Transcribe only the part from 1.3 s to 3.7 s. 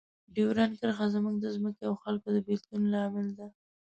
د ځمکو او خلکو د بیلتون لامل ده.